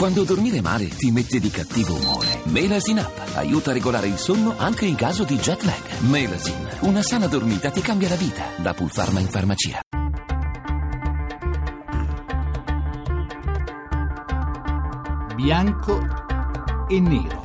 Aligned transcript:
Quando 0.00 0.24
dormire 0.24 0.62
male 0.62 0.88
ti 0.88 1.10
mette 1.10 1.38
di 1.38 1.50
cattivo 1.50 1.94
umore. 1.94 2.40
Melasin 2.44 3.00
Up 3.00 3.32
aiuta 3.34 3.68
a 3.68 3.74
regolare 3.74 4.06
il 4.06 4.16
sonno 4.16 4.54
anche 4.56 4.86
in 4.86 4.94
caso 4.94 5.24
di 5.24 5.36
jet 5.36 5.62
lag. 5.64 6.00
Melasin, 6.08 6.78
una 6.84 7.02
sana 7.02 7.26
dormita 7.26 7.70
ti 7.70 7.82
cambia 7.82 8.08
la 8.08 8.14
vita. 8.14 8.46
Da 8.56 8.72
Pulpharma 8.72 9.20
in 9.20 9.26
farmacia. 9.26 9.82
Bianco 15.36 16.00
e 16.88 16.98
nero. 16.98 17.42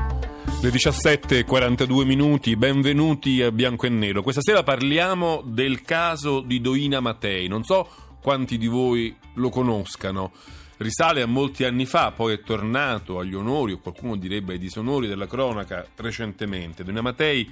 Le 0.62 0.70
17.42 0.70 2.06
minuti, 2.06 2.56
benvenuti 2.56 3.42
a 3.42 3.52
Bianco 3.52 3.86
e 3.86 3.90
Nero. 3.90 4.24
Questa 4.24 4.42
sera 4.42 4.64
parliamo 4.64 5.42
del 5.46 5.82
caso 5.82 6.40
di 6.40 6.62
Doina 6.62 7.02
Matei. 7.02 7.50
Non 7.50 7.66
so 7.66 7.86
quanti 8.22 8.58
di 8.58 8.68
voi 8.68 9.14
lo 9.34 9.50
conoscano. 9.50 10.32
Risale 10.78 11.22
a 11.22 11.26
molti 11.26 11.64
anni 11.64 11.86
fa, 11.86 12.12
poi 12.12 12.34
è 12.34 12.42
tornato 12.42 13.20
agli 13.20 13.34
onori, 13.34 13.72
o 13.72 13.80
qualcuno 13.80 14.18
direbbe 14.18 14.54
ai 14.54 14.60
disonori 14.60 15.08
della 15.08 15.28
cronaca 15.28 15.86
recentemente. 15.96 16.84
Doina 16.84 17.02
Matei 17.02 17.50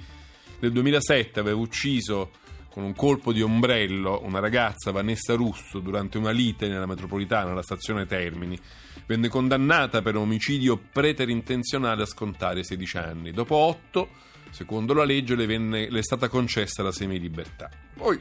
nel 0.60 0.72
2007 0.72 1.40
aveva 1.40 1.58
ucciso 1.58 2.30
con 2.74 2.82
un 2.82 2.94
colpo 2.94 3.32
di 3.32 3.40
ombrello 3.40 4.20
una 4.24 4.40
ragazza, 4.40 4.90
Vanessa 4.90 5.34
Russo, 5.34 5.78
durante 5.78 6.18
una 6.18 6.32
lite 6.32 6.66
nella 6.66 6.86
metropolitana, 6.86 7.52
alla 7.52 7.62
stazione 7.62 8.04
Termini. 8.04 8.58
Venne 9.06 9.28
condannata 9.28 10.02
per 10.02 10.16
omicidio 10.16 10.76
preterintenzionale 10.76 12.02
a 12.02 12.06
scontare 12.06 12.64
16 12.64 12.96
anni. 12.96 13.30
Dopo 13.30 13.54
8, 13.54 14.08
secondo 14.50 14.92
la 14.92 15.04
legge, 15.04 15.36
le, 15.36 15.46
venne, 15.46 15.88
le 15.88 16.00
è 16.00 16.02
stata 16.02 16.28
concessa 16.28 16.82
la 16.82 16.90
semilibertà. 16.90 17.70
Poi, 17.94 18.20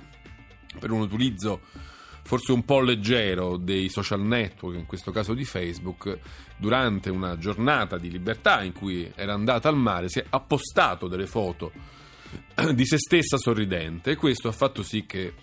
per 0.79 0.91
un 0.91 1.01
utilizzo 1.01 1.61
forse 2.23 2.51
un 2.51 2.65
po' 2.65 2.79
leggero 2.79 3.57
dei 3.57 3.89
social 3.89 4.21
network, 4.21 4.77
in 4.77 4.85
questo 4.85 5.11
caso 5.11 5.33
di 5.33 5.45
Facebook, 5.45 6.17
durante 6.57 7.09
una 7.09 7.37
giornata 7.37 7.97
di 7.97 8.09
libertà 8.09 8.63
in 8.63 8.73
cui 8.73 9.11
era 9.15 9.33
andata 9.33 9.69
al 9.69 9.77
mare, 9.77 10.09
si 10.09 10.19
è 10.19 10.25
appostato 10.29 11.07
delle 11.07 11.27
foto 11.27 11.71
di 12.73 12.85
se 12.85 12.97
stessa 12.97 13.37
sorridente. 13.37 14.11
E 14.11 14.15
questo 14.15 14.47
ha 14.47 14.53
fatto 14.53 14.83
sì 14.83 15.05
che 15.05 15.33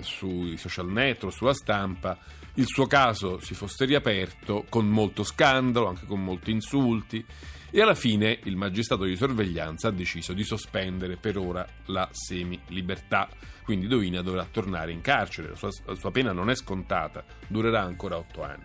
sui 0.00 0.56
social 0.56 0.88
network, 0.88 1.34
sulla 1.34 1.54
stampa, 1.54 2.18
il 2.54 2.66
suo 2.66 2.86
caso 2.86 3.40
si 3.40 3.54
fosse 3.54 3.84
riaperto 3.84 4.64
con 4.68 4.88
molto 4.88 5.22
scandalo, 5.22 5.88
anche 5.88 6.06
con 6.06 6.22
molti 6.22 6.50
insulti 6.50 7.24
e 7.70 7.80
alla 7.80 7.94
fine 7.94 8.40
il 8.44 8.56
magistrato 8.56 9.04
di 9.04 9.16
sorveglianza 9.16 9.88
ha 9.88 9.92
deciso 9.92 10.32
di 10.32 10.42
sospendere 10.42 11.16
per 11.16 11.38
ora 11.38 11.66
la 11.86 12.08
semi-libertà. 12.10 13.28
Quindi 13.62 13.86
Doina 13.86 14.22
dovrà 14.22 14.44
tornare 14.50 14.90
in 14.90 15.00
carcere, 15.00 15.50
la 15.50 15.54
sua, 15.54 15.68
la 15.84 15.94
sua 15.94 16.10
pena 16.10 16.32
non 16.32 16.50
è 16.50 16.56
scontata, 16.56 17.24
durerà 17.46 17.82
ancora 17.82 18.16
otto 18.16 18.42
anni. 18.42 18.64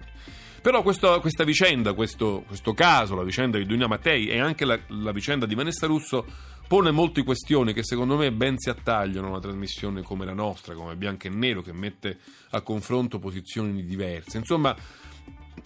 Però 0.65 0.81
questo, 0.81 1.19
questa 1.19 1.43
vicenda, 1.43 1.93
questo, 1.93 2.43
questo, 2.47 2.73
caso, 2.73 3.13
la 3.13 3.21
vicenda 3.21 3.59
di 3.59 3.67
Doina 3.67 3.85
Matei 3.85 4.25
e 4.29 4.39
anche 4.39 4.65
la, 4.65 4.75
la 4.87 5.11
vicenda 5.11 5.45
di 5.45 5.53
Vanessa 5.53 5.85
Russo 5.85 6.25
pone 6.67 6.89
molte 6.89 7.23
questioni 7.23 7.71
che 7.71 7.83
secondo 7.83 8.17
me 8.17 8.31
ben 8.31 8.57
si 8.57 8.71
attagliano 8.71 9.27
a 9.27 9.29
una 9.29 9.39
trasmissione 9.39 10.01
come 10.01 10.25
la 10.25 10.33
nostra, 10.33 10.73
come 10.73 10.95
Bianco 10.95 11.27
e 11.27 11.29
Nero, 11.29 11.61
che 11.61 11.71
mette 11.71 12.17
a 12.49 12.61
confronto 12.61 13.19
posizioni 13.19 13.85
diverse. 13.85 14.39
Insomma, 14.39 14.75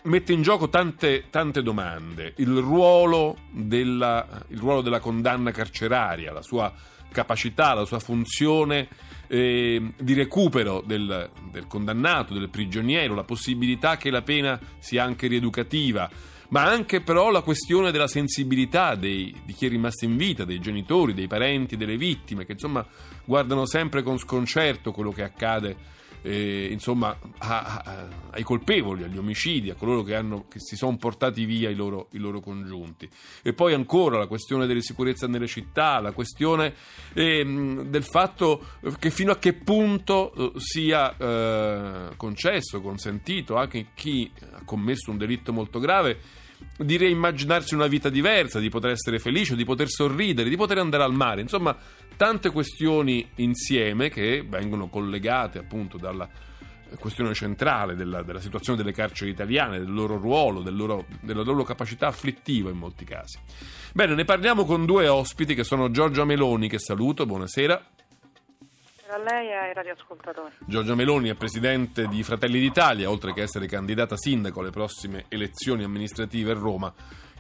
mette 0.03 0.33
in 0.33 0.42
gioco 0.42 0.67
tante, 0.67 1.27
tante 1.30 1.64
domande. 1.64 2.33
Il 2.36 2.58
ruolo, 2.58 3.38
della, 3.52 4.44
il 4.50 4.58
ruolo, 4.58 4.81
della, 4.81 5.00
condanna 5.00 5.52
carceraria, 5.52 6.33
la 6.33 6.42
sua 6.42 6.73
capacità, 7.11 7.73
la 7.73 7.85
sua 7.85 7.99
funzione 7.99 8.88
eh, 9.27 9.93
di 9.97 10.13
recupero 10.13 10.83
del, 10.85 11.29
del 11.52 11.67
condannato, 11.67 12.33
del 12.33 12.49
prigioniero, 12.49 13.15
la 13.15 13.23
possibilità 13.23 13.97
che 13.97 14.09
la 14.09 14.21
pena 14.21 14.59
sia 14.79 15.03
anche 15.03 15.27
rieducativa 15.27 16.09
ma 16.49 16.63
anche 16.63 17.02
però 17.02 17.30
la 17.30 17.41
questione 17.41 17.91
della 17.91 18.07
sensibilità 18.07 18.95
dei, 18.95 19.35
di 19.45 19.53
chi 19.53 19.67
è 19.67 19.69
rimasto 19.69 20.05
in 20.05 20.17
vita, 20.17 20.45
dei 20.45 20.59
genitori, 20.59 21.13
dei 21.13 21.27
parenti, 21.27 21.77
delle 21.77 21.97
vittime, 21.97 22.45
che 22.45 22.53
insomma 22.53 22.85
guardano 23.23 23.65
sempre 23.67 24.02
con 24.02 24.17
sconcerto 24.17 24.91
quello 24.91 25.11
che 25.11 25.23
accade 25.23 25.76
eh, 26.21 26.67
insomma, 26.71 27.17
a, 27.37 27.81
a, 27.83 28.07
ai 28.31 28.43
colpevoli, 28.43 29.03
agli 29.03 29.17
omicidi, 29.17 29.69
a 29.69 29.75
coloro 29.75 30.03
che, 30.03 30.15
hanno, 30.15 30.45
che 30.47 30.59
si 30.59 30.75
sono 30.75 30.97
portati 30.97 31.45
via 31.45 31.69
i 31.69 31.75
loro, 31.75 32.07
i 32.11 32.17
loro, 32.17 32.39
congiunti. 32.39 33.09
E 33.41 33.53
poi 33.53 33.73
ancora 33.73 34.17
la 34.17 34.27
questione 34.27 34.65
della 34.65 34.81
sicurezza 34.81 35.27
nelle 35.27 35.47
città, 35.47 35.99
la 35.99 36.11
questione 36.11 36.73
eh, 37.13 37.83
del 37.85 38.03
fatto 38.03 38.65
che 38.97 39.09
fino 39.11 39.31
a 39.31 39.37
che 39.37 39.53
punto 39.53 40.33
eh, 40.33 40.52
sia 40.59 41.15
eh, 41.15 42.15
concesso, 42.15 42.81
consentito 42.81 43.55
anche 43.55 43.87
chi 43.93 44.31
ha 44.53 44.61
commesso 44.65 45.11
un 45.11 45.17
delitto 45.17 45.53
molto 45.53 45.79
grave 45.79 46.19
di 46.77 46.97
reimmaginarsi 46.97 47.73
una 47.73 47.87
vita 47.87 48.09
diversa, 48.09 48.59
di 48.59 48.69
poter 48.69 48.91
essere 48.91 49.19
felice, 49.19 49.55
di 49.55 49.63
poter 49.63 49.89
sorridere, 49.89 50.49
di 50.49 50.58
poter 50.58 50.77
andare 50.77 51.03
al 51.03 51.13
mare, 51.13 51.41
insomma 51.41 51.77
tante 52.19 52.49
questioni 52.49 53.25
insieme 53.35 54.09
che 54.09 54.43
vengono 54.45 54.89
collegate 54.89 55.57
appunto 55.57 55.97
dalla 55.97 56.27
questione 56.99 57.33
centrale 57.33 57.95
della, 57.95 58.23
della 58.23 58.41
situazione 58.41 58.77
delle 58.77 58.91
carceri 58.91 59.31
italiane, 59.31 59.80
del 59.80 59.89
loro 59.89 60.17
ruolo, 60.17 60.61
del 60.61 60.75
loro, 60.75 61.05
della 61.21 61.43
loro 61.43 61.63
capacità 61.63 62.08
afflittiva 62.08 62.69
in 62.69 62.75
molti 62.75 63.05
casi. 63.05 63.39
Bene, 63.93 64.15
ne 64.15 64.25
parliamo 64.25 64.65
con 64.65 64.85
due 64.85 65.08
ospiti 65.08 65.55
che 65.55 65.63
sono 65.63 65.91
Giorgia 65.91 66.25
Meloni, 66.25 66.67
che 66.67 66.77
saluto, 66.77 67.25
buonasera 67.25 67.85
a 69.11 69.17
lei 69.17 69.47
e 69.47 69.53
ai 69.53 69.73
radioascoltatori. 69.73 70.53
Giorgia 70.65 70.93
Meloni 70.93 71.29
è 71.29 71.35
presidente 71.35 72.08
di 72.08 72.21
Fratelli 72.21 72.59
d'Italia, 72.59 73.09
oltre 73.09 73.33
che 73.33 73.41
essere 73.41 73.65
candidata 73.65 74.15
sindaco 74.15 74.59
alle 74.59 74.69
prossime 74.69 75.25
elezioni 75.29 75.83
amministrative 75.83 76.52
a 76.52 76.55
Roma, 76.55 76.93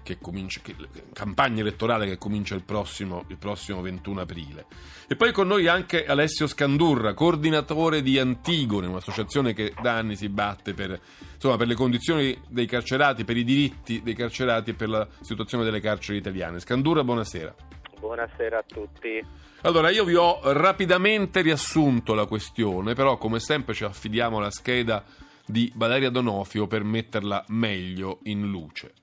che 0.03 0.17
comincia, 0.19 0.61
che, 0.61 0.75
campagna 1.13 1.61
elettorale 1.61 2.05
che 2.05 2.17
comincia 2.17 2.55
il 2.55 2.63
prossimo, 2.63 3.25
il 3.27 3.37
prossimo 3.37 3.81
21 3.81 4.21
aprile. 4.21 4.65
E 5.07 5.15
poi 5.15 5.31
con 5.31 5.47
noi 5.47 5.67
anche 5.67 6.05
Alessio 6.05 6.47
Scandurra, 6.47 7.13
coordinatore 7.13 8.01
di 8.01 8.19
Antigone, 8.19 8.87
un'associazione 8.87 9.53
che 9.53 9.73
da 9.81 9.95
anni 9.95 10.15
si 10.15 10.29
batte 10.29 10.73
per, 10.73 10.99
insomma, 11.33 11.57
per 11.57 11.67
le 11.67 11.75
condizioni 11.75 12.39
dei 12.47 12.65
carcerati, 12.65 13.25
per 13.25 13.37
i 13.37 13.43
diritti 13.43 14.01
dei 14.03 14.15
carcerati 14.15 14.71
e 14.71 14.73
per 14.73 14.89
la 14.89 15.07
situazione 15.21 15.63
delle 15.63 15.79
carceri 15.79 16.17
italiane. 16.17 16.59
Scandurra, 16.59 17.03
buonasera. 17.03 17.55
Buonasera 17.99 18.59
a 18.59 18.63
tutti. 18.65 19.25
Allora, 19.61 19.89
io 19.89 20.05
vi 20.05 20.15
ho 20.15 20.39
rapidamente 20.53 21.41
riassunto 21.41 22.13
la 22.13 22.25
questione, 22.25 22.93
però 22.93 23.17
come 23.17 23.39
sempre 23.39 23.73
ci 23.73 23.83
affidiamo 23.83 24.37
alla 24.37 24.51
scheda 24.51 25.03
di 25.45 25.71
Valeria 25.75 26.09
Donofio 26.09 26.67
per 26.67 26.83
metterla 26.83 27.43
meglio 27.47 28.19
in 28.23 28.49
luce. 28.49 28.93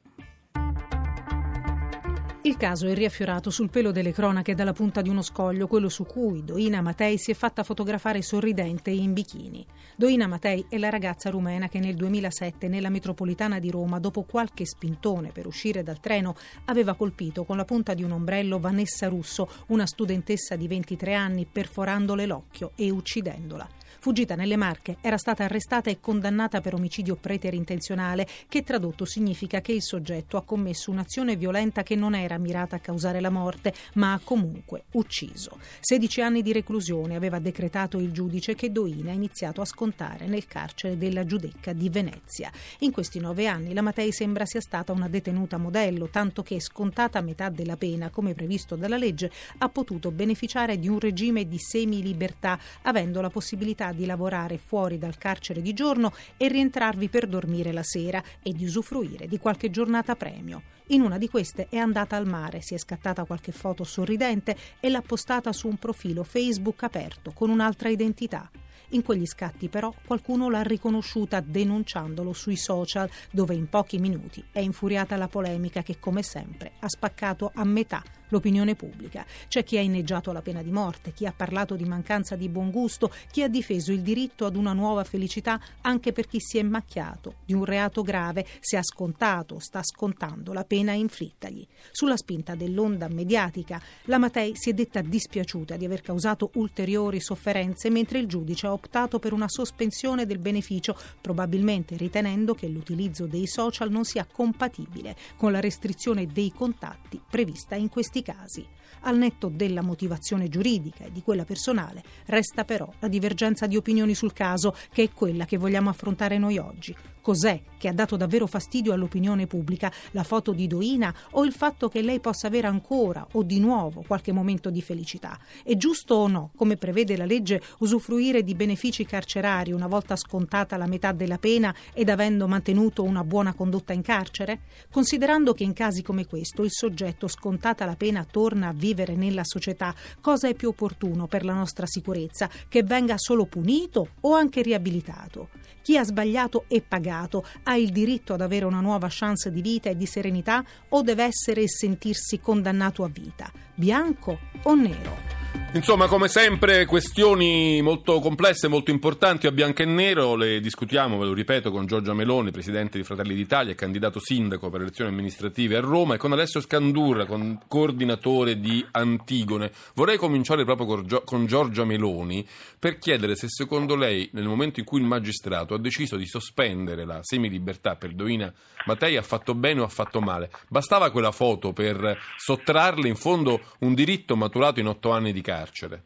Il 2.56 2.62
caso 2.62 2.86
è 2.86 2.94
riaffiorato 2.94 3.50
sul 3.50 3.68
pelo 3.68 3.90
delle 3.90 4.12
cronache 4.12 4.54
dalla 4.54 4.72
punta 4.72 5.02
di 5.02 5.10
uno 5.10 5.20
scoglio, 5.20 5.66
quello 5.66 5.90
su 5.90 6.06
cui 6.06 6.42
Doina 6.42 6.80
Matei 6.80 7.18
si 7.18 7.30
è 7.30 7.34
fatta 7.34 7.62
fotografare 7.62 8.22
sorridente 8.22 8.88
in 8.88 9.12
bikini. 9.12 9.62
Doina 9.94 10.26
Matei 10.26 10.64
è 10.70 10.78
la 10.78 10.88
ragazza 10.88 11.28
rumena 11.28 11.68
che 11.68 11.80
nel 11.80 11.96
2007 11.96 12.66
nella 12.68 12.88
metropolitana 12.88 13.58
di 13.58 13.70
Roma, 13.70 13.98
dopo 13.98 14.22
qualche 14.22 14.64
spintone 14.64 15.32
per 15.32 15.46
uscire 15.46 15.82
dal 15.82 16.00
treno, 16.00 16.34
aveva 16.64 16.94
colpito 16.94 17.44
con 17.44 17.58
la 17.58 17.66
punta 17.66 17.92
di 17.92 18.02
un 18.02 18.12
ombrello 18.12 18.58
Vanessa 18.58 19.06
Russo, 19.06 19.50
una 19.66 19.84
studentessa 19.84 20.56
di 20.56 20.66
23 20.66 21.12
anni, 21.12 21.44
perforandole 21.44 22.24
l'occhio 22.24 22.72
e 22.74 22.88
uccidendola. 22.88 23.68
Fuggita 24.06 24.36
nelle 24.36 24.54
Marche, 24.54 24.98
era 25.00 25.18
stata 25.18 25.42
arrestata 25.42 25.90
e 25.90 25.98
condannata 25.98 26.60
per 26.60 26.74
omicidio 26.74 27.16
preterintenzionale, 27.16 28.24
che 28.48 28.62
tradotto 28.62 29.04
significa 29.04 29.60
che 29.60 29.72
il 29.72 29.82
soggetto 29.82 30.36
ha 30.36 30.44
commesso 30.44 30.92
un'azione 30.92 31.34
violenta 31.34 31.82
che 31.82 31.96
non 31.96 32.14
era 32.14 32.38
mirata 32.38 32.76
a 32.76 32.78
causare 32.78 33.18
la 33.18 33.30
morte, 33.30 33.74
ma 33.94 34.12
ha 34.12 34.20
comunque 34.22 34.84
ucciso. 34.92 35.58
16 35.80 36.20
anni 36.20 36.42
di 36.42 36.52
reclusione 36.52 37.16
aveva 37.16 37.40
decretato 37.40 37.98
il 37.98 38.12
giudice 38.12 38.54
che 38.54 38.70
Doina 38.70 39.10
ha 39.10 39.14
iniziato 39.14 39.60
a 39.60 39.64
scontare 39.64 40.28
nel 40.28 40.46
carcere 40.46 40.96
della 40.96 41.24
Giudecca 41.24 41.72
di 41.72 41.88
Venezia. 41.88 42.52
In 42.82 42.92
questi 42.92 43.18
nove 43.18 43.48
anni 43.48 43.74
la 43.74 43.82
Matei 43.82 44.12
sembra 44.12 44.46
sia 44.46 44.60
stata 44.60 44.92
una 44.92 45.08
detenuta 45.08 45.56
modello, 45.56 46.06
tanto 46.10 46.44
che 46.44 46.60
scontata 46.60 47.20
metà 47.22 47.48
della 47.48 47.76
pena, 47.76 48.10
come 48.10 48.34
previsto 48.34 48.76
dalla 48.76 48.98
legge, 48.98 49.32
ha 49.58 49.68
potuto 49.68 50.12
beneficiare 50.12 50.78
di 50.78 50.86
un 50.86 51.00
regime 51.00 51.48
di 51.48 51.58
semi-libertà, 51.58 52.56
avendo 52.82 53.20
la 53.20 53.30
possibilità 53.30 53.94
di 53.96 54.06
lavorare 54.06 54.58
fuori 54.58 54.98
dal 54.98 55.18
carcere 55.18 55.60
di 55.60 55.72
giorno 55.72 56.12
e 56.36 56.46
rientrarvi 56.46 57.08
per 57.08 57.26
dormire 57.26 57.72
la 57.72 57.82
sera 57.82 58.22
e 58.42 58.52
di 58.52 58.64
usufruire 58.64 59.26
di 59.26 59.38
qualche 59.38 59.70
giornata 59.70 60.14
premio. 60.14 60.62
In 60.88 61.00
una 61.00 61.18
di 61.18 61.28
queste 61.28 61.66
è 61.68 61.78
andata 61.78 62.14
al 62.14 62.28
mare, 62.28 62.60
si 62.60 62.74
è 62.74 62.78
scattata 62.78 63.24
qualche 63.24 63.50
foto 63.50 63.82
sorridente 63.82 64.56
e 64.78 64.88
l'ha 64.88 65.02
postata 65.02 65.52
su 65.52 65.66
un 65.66 65.78
profilo 65.78 66.22
Facebook 66.22 66.84
aperto 66.84 67.32
con 67.32 67.50
un'altra 67.50 67.88
identità. 67.88 68.48
In 68.90 69.02
quegli 69.02 69.26
scatti 69.26 69.68
però 69.68 69.92
qualcuno 70.06 70.48
l'ha 70.48 70.62
riconosciuta 70.62 71.40
denunciandolo 71.40 72.32
sui 72.32 72.56
social, 72.56 73.10
dove 73.32 73.54
in 73.54 73.68
pochi 73.68 73.98
minuti 73.98 74.44
è 74.52 74.60
infuriata 74.60 75.16
la 75.16 75.26
polemica 75.26 75.82
che 75.82 75.98
come 75.98 76.22
sempre 76.22 76.74
ha 76.78 76.88
spaccato 76.88 77.50
a 77.52 77.64
metà 77.64 78.00
l'opinione 78.28 78.74
pubblica. 78.74 79.24
C'è 79.48 79.64
chi 79.64 79.76
ha 79.76 79.80
inneggiato 79.80 80.32
la 80.32 80.42
pena 80.42 80.62
di 80.62 80.70
morte, 80.70 81.12
chi 81.12 81.26
ha 81.26 81.32
parlato 81.36 81.74
di 81.74 81.84
mancanza 81.84 82.36
di 82.36 82.48
buon 82.48 82.70
gusto, 82.70 83.10
chi 83.30 83.42
ha 83.42 83.48
difeso 83.48 83.92
il 83.92 84.02
diritto 84.02 84.46
ad 84.46 84.56
una 84.56 84.72
nuova 84.72 85.04
felicità 85.04 85.60
anche 85.82 86.12
per 86.12 86.26
chi 86.26 86.40
si 86.40 86.58
è 86.58 86.62
macchiato 86.62 87.36
di 87.44 87.52
un 87.52 87.64
reato 87.64 88.02
grave, 88.02 88.46
se 88.60 88.76
ha 88.76 88.82
scontato 88.82 89.56
o 89.56 89.58
sta 89.58 89.82
scontando 89.82 90.52
la 90.52 90.64
pena 90.64 90.92
inflittagli. 90.92 91.66
Sulla 91.90 92.16
spinta 92.16 92.54
dell'onda 92.54 93.08
mediatica, 93.08 93.80
la 94.04 94.18
Matei 94.18 94.52
si 94.54 94.70
è 94.70 94.72
detta 94.72 95.00
dispiaciuta 95.00 95.76
di 95.76 95.84
aver 95.84 96.00
causato 96.00 96.50
ulteriori 96.54 97.20
sofferenze, 97.20 97.90
mentre 97.90 98.18
il 98.18 98.26
giudice 98.26 98.66
ha 98.66 98.72
optato 98.72 99.18
per 99.18 99.32
una 99.32 99.48
sospensione 99.48 100.26
del 100.26 100.38
beneficio, 100.38 100.96
probabilmente 101.20 101.96
ritenendo 101.96 102.54
che 102.54 102.68
l'utilizzo 102.68 103.26
dei 103.26 103.46
social 103.46 103.90
non 103.90 104.04
sia 104.04 104.26
compatibile 104.30 105.16
con 105.36 105.52
la 105.52 105.60
restrizione 105.60 106.26
dei 106.26 106.52
contatti 106.52 107.20
prevista 107.28 107.74
in 107.74 107.88
questi 108.16 108.22
casi. 108.22 108.66
Al 109.00 109.18
netto 109.18 109.48
della 109.48 109.82
motivazione 109.82 110.48
giuridica 110.48 111.04
e 111.04 111.12
di 111.12 111.22
quella 111.22 111.44
personale, 111.44 112.02
resta 112.26 112.64
però 112.64 112.90
la 112.98 113.08
divergenza 113.08 113.66
di 113.66 113.76
opinioni 113.76 114.14
sul 114.14 114.32
caso, 114.32 114.74
che 114.92 115.04
è 115.04 115.10
quella 115.10 115.44
che 115.44 115.58
vogliamo 115.58 115.90
affrontare 115.90 116.38
noi 116.38 116.58
oggi. 116.58 116.94
Cos'è 117.26 117.60
che 117.76 117.88
ha 117.88 117.92
dato 117.92 118.16
davvero 118.16 118.46
fastidio 118.46 118.92
all'opinione 118.92 119.48
pubblica? 119.48 119.90
La 120.12 120.22
foto 120.22 120.52
di 120.52 120.68
Doina 120.68 121.12
o 121.32 121.44
il 121.44 121.52
fatto 121.52 121.88
che 121.88 122.00
lei 122.00 122.20
possa 122.20 122.46
avere 122.46 122.68
ancora 122.68 123.26
o 123.32 123.42
di 123.42 123.58
nuovo 123.58 124.04
qualche 124.06 124.30
momento 124.30 124.70
di 124.70 124.80
felicità? 124.80 125.36
È 125.64 125.76
giusto 125.76 126.14
o 126.14 126.28
no, 126.28 126.52
come 126.54 126.76
prevede 126.76 127.16
la 127.16 127.24
legge, 127.24 127.60
usufruire 127.80 128.44
di 128.44 128.54
benefici 128.54 129.04
carcerari 129.04 129.72
una 129.72 129.88
volta 129.88 130.14
scontata 130.14 130.76
la 130.76 130.86
metà 130.86 131.10
della 131.10 131.38
pena 131.38 131.74
ed 131.92 132.10
avendo 132.10 132.46
mantenuto 132.46 133.02
una 133.02 133.24
buona 133.24 133.54
condotta 133.54 133.92
in 133.92 134.02
carcere? 134.02 134.60
Considerando 134.88 135.52
che 135.52 135.64
in 135.64 135.72
casi 135.72 136.02
come 136.02 136.26
questo 136.26 136.62
il 136.62 136.70
soggetto 136.70 137.26
scontata 137.26 137.84
la 137.84 137.96
pena 137.96 138.05
torna 138.24 138.68
a 138.68 138.72
vivere 138.72 139.14
nella 139.14 139.44
società, 139.44 139.94
cosa 140.20 140.48
è 140.48 140.54
più 140.54 140.68
opportuno 140.68 141.26
per 141.26 141.44
la 141.44 141.54
nostra 141.54 141.86
sicurezza? 141.86 142.48
Che 142.68 142.82
venga 142.82 143.14
solo 143.16 143.46
punito 143.46 144.08
o 144.20 144.34
anche 144.34 144.62
riabilitato? 144.62 145.48
Chi 145.82 145.96
ha 145.96 146.04
sbagliato 146.04 146.64
e 146.66 146.82
pagato 146.82 147.44
ha 147.62 147.76
il 147.76 147.90
diritto 147.90 148.34
ad 148.34 148.40
avere 148.40 148.64
una 148.64 148.80
nuova 148.80 149.06
chance 149.08 149.52
di 149.52 149.62
vita 149.62 149.88
e 149.88 149.96
di 149.96 150.06
serenità 150.06 150.64
o 150.88 151.02
deve 151.02 151.24
essere 151.24 151.62
e 151.62 151.68
sentirsi 151.68 152.40
condannato 152.40 153.04
a 153.04 153.08
vita, 153.08 153.52
bianco 153.74 154.38
o 154.62 154.74
nero? 154.74 155.36
Insomma, 155.72 156.06
come 156.06 156.28
sempre, 156.28 156.86
questioni 156.86 157.82
molto 157.82 158.18
complesse, 158.20 158.66
molto 158.66 158.90
importanti 158.90 159.46
a 159.46 159.52
bianco 159.52 159.82
e 159.82 159.84
nero, 159.84 160.34
le 160.34 160.60
discutiamo, 160.60 161.18
ve 161.18 161.26
lo 161.26 161.34
ripeto, 161.34 161.70
con 161.70 161.86
Giorgia 161.86 162.14
Meloni, 162.14 162.50
presidente 162.50 162.96
di 162.96 163.04
Fratelli 163.04 163.34
d'Italia 163.34 163.72
e 163.72 163.74
candidato 163.74 164.18
sindaco 164.18 164.70
per 164.70 164.78
le 164.78 164.86
elezioni 164.86 165.10
amministrative 165.10 165.76
a 165.76 165.80
Roma, 165.80 166.14
e 166.14 166.18
con 166.18 166.32
Alessio 166.32 166.60
Scandurra, 166.60 167.26
con 167.26 167.60
coordinatore 167.96 168.60
di 168.60 168.86
Antigone. 168.92 169.70
Vorrei 169.94 170.18
cominciare 170.18 170.64
proprio 170.64 170.86
con, 170.86 171.06
Gio- 171.06 171.22
con 171.24 171.46
Giorgia 171.46 171.84
Meloni 171.84 172.46
per 172.78 172.98
chiedere 172.98 173.34
se 173.34 173.48
secondo 173.48 173.96
lei, 173.96 174.28
nel 174.34 174.44
momento 174.44 174.80
in 174.80 174.86
cui 174.86 175.00
il 175.00 175.06
magistrato 175.06 175.74
ha 175.74 175.78
deciso 175.78 176.16
di 176.16 176.26
sospendere 176.26 177.06
la 177.06 177.20
semilibertà 177.22 177.96
per 177.96 178.10
Doina 178.10 178.52
Mattei, 178.84 179.16
ha 179.16 179.22
fatto 179.22 179.54
bene 179.54 179.80
o 179.80 179.84
ha 179.84 179.88
fatto 179.88 180.20
male. 180.20 180.50
Bastava 180.68 181.10
quella 181.10 181.32
foto 181.32 181.72
per 181.72 182.18
sottrarle 182.36 183.08
in 183.08 183.16
fondo 183.16 183.60
un 183.80 183.94
diritto 183.94 184.36
maturato 184.36 184.78
in 184.80 184.88
otto 184.88 185.10
anni 185.10 185.32
di 185.32 185.40
carcere? 185.40 186.02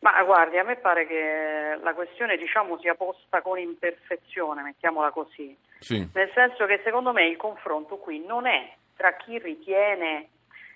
Ma 0.00 0.22
guardi, 0.24 0.58
a 0.58 0.64
me 0.64 0.76
pare 0.76 1.06
che 1.06 1.78
la 1.80 1.94
questione 1.94 2.36
diciamo, 2.36 2.76
sia 2.80 2.94
posta 2.94 3.40
con 3.40 3.58
imperfezione, 3.58 4.62
mettiamola 4.62 5.12
così. 5.12 5.56
Sì. 5.78 6.06
Nel 6.12 6.30
senso 6.34 6.66
che 6.66 6.80
secondo 6.84 7.12
me 7.12 7.26
il 7.26 7.36
confronto 7.36 7.96
qui 7.96 8.22
non 8.26 8.46
è 8.46 8.74
tra 8.96 9.16
chi 9.16 9.38
ritiene 9.38 10.28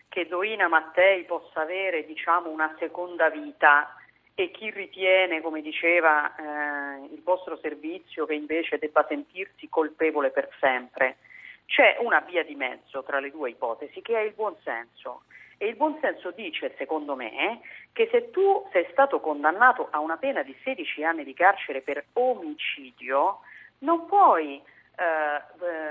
che 0.08 0.26
Doina 0.26 0.68
Mattei 0.68 1.24
possa 1.24 1.62
avere 1.62 2.04
diciamo, 2.04 2.50
una 2.50 2.74
seconda 2.78 3.28
vita 3.28 3.94
e 4.34 4.50
chi 4.50 4.70
ritiene, 4.70 5.40
come 5.40 5.62
diceva 5.62 6.34
eh, 6.36 7.06
il 7.12 7.22
vostro 7.22 7.56
servizio, 7.56 8.26
che 8.26 8.34
invece 8.34 8.78
debba 8.78 9.04
sentirsi 9.08 9.68
colpevole 9.68 10.30
per 10.30 10.50
sempre. 10.60 11.16
C'è 11.64 11.96
una 12.00 12.20
via 12.20 12.44
di 12.44 12.54
mezzo 12.54 13.02
tra 13.02 13.18
le 13.18 13.30
due 13.30 13.50
ipotesi 13.50 14.02
che 14.02 14.16
è 14.18 14.20
il 14.20 14.34
buonsenso. 14.34 15.22
E 15.58 15.68
il 15.68 15.76
buonsenso 15.76 16.32
dice, 16.32 16.74
secondo 16.76 17.16
me, 17.16 17.60
che 17.92 18.08
se 18.12 18.30
tu 18.30 18.68
sei 18.72 18.86
stato 18.90 19.20
condannato 19.20 19.88
a 19.90 20.00
una 20.00 20.18
pena 20.18 20.42
di 20.42 20.54
16 20.62 21.02
anni 21.02 21.24
di 21.24 21.32
carcere 21.32 21.80
per 21.80 22.04
omicidio, 22.12 23.40
non 23.78 24.04
puoi, 24.04 24.62
eh, 24.96 25.36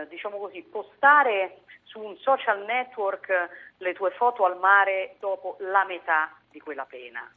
eh, 0.02 0.07
diciamo 0.07 0.38
così, 0.38 0.62
postare 0.63 1.62
su 1.84 2.00
un 2.00 2.18
social 2.18 2.66
network 2.66 3.50
le 3.78 3.94
tue 3.94 4.12
foto 4.12 4.46
al 4.46 4.57
mare 4.57 5.16
dopo 5.19 5.57
la 5.60 5.86
metà 5.86 6.31
di 6.50 6.60
quella 6.60 6.86
pena. 6.86 7.30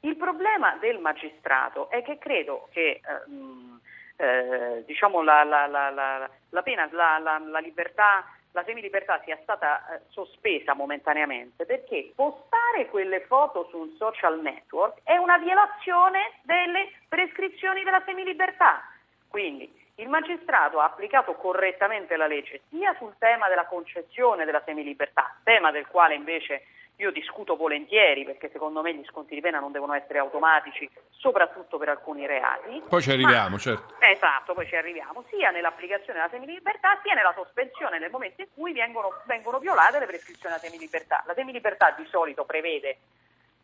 Il 0.00 0.16
problema 0.16 0.76
del 0.76 0.98
magistrato 0.98 1.90
è 1.90 2.02
che 2.02 2.18
credo 2.18 2.68
che 2.70 3.00
ehm, 3.04 3.80
eh, 4.16 4.84
diciamo 4.86 5.22
la, 5.22 5.42
la, 5.44 5.66
la, 5.66 5.90
la, 5.90 6.62
pena, 6.62 6.88
la, 6.92 7.58
libertà, 7.58 8.24
la 8.52 8.62
semilibertà 8.64 9.20
sia 9.24 9.38
stata 9.42 9.96
eh, 9.96 10.00
sospesa 10.10 10.74
momentaneamente 10.74 11.66
perché 11.66 12.12
postare 12.14 12.86
quelle 12.88 13.20
foto 13.22 13.66
su 13.70 13.78
un 13.78 13.94
social 13.96 14.40
network 14.40 15.00
è 15.02 15.16
una 15.16 15.38
violazione 15.38 16.38
delle 16.42 16.92
prescrizioni 17.08 17.82
della 17.82 18.02
semilibertà. 18.06 18.82
Quindi 19.28 19.84
il 19.96 20.08
magistrato 20.08 20.80
ha 20.80 20.84
applicato 20.84 21.34
correttamente 21.34 22.16
la 22.16 22.26
legge 22.26 22.62
sia 22.68 22.94
sul 22.98 23.14
tema 23.18 23.48
della 23.48 23.66
concessione 23.66 24.44
della 24.44 24.62
semilibertà, 24.64 25.36
tema 25.42 25.70
del 25.70 25.86
quale 25.86 26.14
invece 26.14 26.66
io 26.96 27.10
discuto 27.10 27.56
volentieri 27.56 28.24
perché 28.24 28.50
secondo 28.50 28.80
me 28.80 28.94
gli 28.94 29.04
sconti 29.06 29.34
di 29.34 29.40
pena 29.40 29.58
non 29.58 29.72
devono 29.72 29.94
essere 29.94 30.18
automatici, 30.18 30.88
soprattutto 31.10 31.78
per 31.78 31.90
alcuni 31.90 32.26
reati. 32.26 32.82
Poi 32.88 33.02
ci 33.02 33.10
arriviamo, 33.10 33.50
ma, 33.50 33.58
certo. 33.58 33.94
Esatto, 33.98 34.54
poi 34.54 34.66
ci 34.66 34.76
arriviamo, 34.76 35.24
sia 35.28 35.50
nell'applicazione 35.50 36.18
della 36.18 36.30
semilibertà 36.30 36.98
sia 37.02 37.14
nella 37.14 37.34
sospensione 37.34 37.98
nel 37.98 38.10
momento 38.10 38.40
in 38.40 38.48
cui 38.54 38.72
vengono, 38.72 39.22
vengono 39.24 39.58
violate 39.58 39.98
le 39.98 40.06
prescrizioni 40.06 40.54
della 40.54 40.66
semilibertà. 40.66 41.22
La 41.26 41.34
semilibertà 41.34 41.94
di 41.96 42.06
solito 42.06 42.44
prevede 42.44 42.98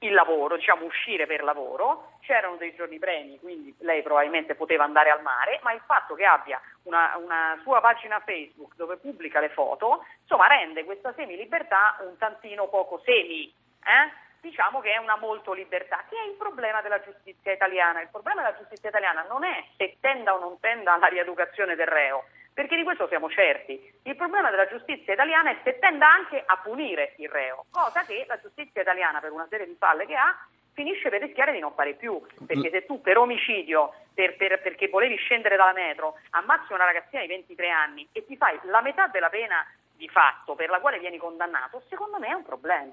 il 0.03 0.13
lavoro, 0.13 0.57
diciamo 0.57 0.85
uscire 0.85 1.27
per 1.27 1.43
lavoro, 1.43 2.13
c'erano 2.21 2.57
dei 2.57 2.75
giorni 2.75 2.99
premi, 2.99 3.39
quindi 3.41 3.75
lei 3.81 4.03
probabilmente 4.03 4.55
poteva 4.55 4.85
andare 4.85 5.11
al 5.11 5.23
mare, 5.23 5.61
ma 5.63 5.73
il 5.73 5.83
fatto 5.85 6.15
che 6.15 6.25
abbia 6.25 6.61
una, 6.85 7.17
una 7.17 7.59
sua 7.63 7.81
pagina 7.81 8.21
Facebook 8.21 8.75
dove 8.77 8.97
pubblica 8.97 9.41
le 9.41 9.51
foto, 9.51 10.05
insomma 10.23 10.47
rende 10.47 10.85
questa 10.85 11.13
semi-libertà 11.15 11.97
un 12.01 12.17
tantino 12.19 12.69
poco 12.69 13.01
semi, 13.05 13.53
eh? 13.85 14.21
diciamo 14.41 14.81
che 14.81 14.93
è 14.93 14.99
una 14.99 15.17
molto 15.17 15.53
libertà, 15.53 16.03
che 16.09 16.17
è 16.17 16.27
il 16.27 16.35
problema 16.35 16.83
della 16.83 17.01
giustizia 17.01 17.53
italiana. 17.53 18.03
Il 18.03 18.09
problema 18.11 18.43
della 18.43 18.57
giustizia 18.57 18.89
italiana 18.89 19.25
non 19.29 19.45
è 19.45 19.65
se 19.77 19.97
tenda 20.01 20.35
o 20.35 20.41
non 20.41 20.59
tenda 20.59 20.95
alla 20.95 21.07
rieducazione 21.07 21.77
del 21.77 21.87
reo, 21.87 22.25
perché 22.53 22.77
di 22.77 22.85
questo 22.85 23.09
siamo 23.09 23.31
certi. 23.31 23.81
Il 24.03 24.17
problema 24.17 24.51
della 24.51 24.69
giustizia 24.69 25.13
italiana 25.13 25.51
è 25.51 25.57
se 25.65 25.79
tenda 25.79 26.11
anche 26.11 26.43
a 26.45 26.57
punire 26.59 27.15
il 27.19 27.29
reo, 27.29 27.67
cosa 27.71 28.05
che 28.05 28.25
la 28.29 28.39
giustizia 28.41 28.83
italiana, 28.83 29.21
per 29.21 29.33
una 29.33 29.47
serie 29.49 29.67
di 29.67 29.77
falle 29.79 30.07
che 30.07 30.15
ha, 30.15 30.47
finisce 30.73 31.11
per 31.11 31.21
rischiare 31.21 31.53
di 31.53 31.59
non 31.59 31.75
fare 31.75 31.95
più, 31.95 32.21
perché 32.47 32.71
se 32.71 32.87
tu 32.87 33.01
per 33.01 33.19
omicidio, 33.19 33.93
per, 34.15 34.37
per, 34.37 34.61
perché 34.61 34.89
volevi 34.89 35.17
scendere 35.17 35.57
dalla 35.57 35.73
metro, 35.73 36.19
ammazzi 36.31 36.73
una 36.73 36.85
ragazzina 36.85 37.23
di 37.23 37.29
23 37.29 37.69
anni 37.69 38.09
e 38.13 38.25
ti 38.25 38.37
fai 38.37 38.59
la 38.65 38.81
metà 38.81 39.07
della 39.09 39.29
pena 39.29 39.67
di 39.95 40.09
fatto 40.09 40.55
per 40.55 40.71
la 40.71 40.81
quale 40.81 40.99
vieni 40.99 41.19
condannato, 41.19 41.83
secondo 41.89 42.19
me 42.19 42.29
è 42.29 42.33
un 42.33 42.43
problema. 42.43 42.93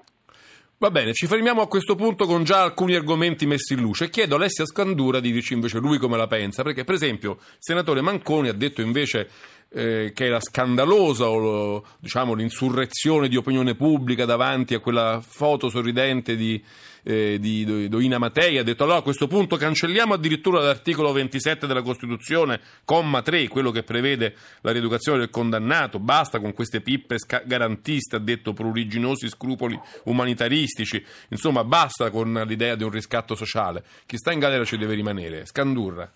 Va 0.82 0.90
bene, 0.90 1.12
ci 1.12 1.26
fermiamo 1.26 1.60
a 1.60 1.68
questo 1.68 1.94
punto 1.94 2.24
con 2.24 2.42
già 2.42 2.62
alcuni 2.62 2.94
argomenti 2.94 3.44
messi 3.44 3.74
in 3.74 3.80
luce. 3.80 4.08
Chiedo 4.08 4.36
a 4.36 4.38
Alessia 4.38 4.64
Scandura 4.64 5.20
di 5.20 5.30
dirci 5.30 5.52
invece 5.52 5.76
lui 5.76 5.98
come 5.98 6.16
la 6.16 6.26
pensa, 6.26 6.62
perché 6.62 6.84
per 6.84 6.94
esempio 6.94 7.32
il 7.32 7.56
senatore 7.58 8.00
Manconi 8.00 8.48
ha 8.48 8.54
detto 8.54 8.80
invece 8.80 9.28
eh, 9.72 10.10
che 10.14 10.26
era 10.26 10.40
scandalosa 10.40 11.28
o, 11.28 11.84
diciamo, 11.98 12.34
l'insurrezione 12.34 13.28
di 13.28 13.36
opinione 13.36 13.74
pubblica 13.74 14.24
davanti 14.24 14.74
a 14.74 14.80
quella 14.80 15.22
foto 15.24 15.68
sorridente 15.68 16.34
di, 16.34 16.62
eh, 17.04 17.38
di 17.38 17.88
Doina 17.88 18.18
Matei, 18.18 18.58
ha 18.58 18.64
detto 18.64 18.82
allora 18.82 18.98
a 18.98 19.02
questo 19.02 19.28
punto 19.28 19.56
cancelliamo 19.56 20.14
addirittura 20.14 20.60
l'articolo 20.60 21.12
27 21.12 21.66
della 21.66 21.82
Costituzione, 21.82 22.60
comma 22.84 23.22
3, 23.22 23.48
quello 23.48 23.70
che 23.70 23.84
prevede 23.84 24.34
la 24.62 24.72
rieducazione 24.72 25.18
del 25.18 25.30
condannato, 25.30 26.00
basta 26.00 26.40
con 26.40 26.52
queste 26.52 26.80
pippe 26.80 27.18
sca- 27.18 27.42
garantiste, 27.44 28.16
ha 28.16 28.20
detto 28.20 28.52
pruriginosi 28.52 29.28
scrupoli 29.28 29.78
umanitaristici, 30.04 31.04
insomma 31.28 31.62
basta 31.62 32.10
con 32.10 32.42
l'idea 32.46 32.74
di 32.74 32.82
un 32.82 32.90
riscatto 32.90 33.36
sociale, 33.36 33.84
chi 34.06 34.16
sta 34.16 34.32
in 34.32 34.40
galera 34.40 34.64
ci 34.64 34.76
deve 34.76 34.94
rimanere, 34.94 35.46
Scandurra 35.46 36.10